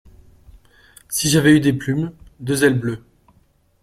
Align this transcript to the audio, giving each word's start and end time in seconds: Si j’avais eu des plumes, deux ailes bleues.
Si 1.09 1.29
j’avais 1.29 1.55
eu 1.55 1.59
des 1.59 1.73
plumes, 1.73 2.11
deux 2.39 2.63
ailes 2.63 2.79
bleues. 2.79 3.03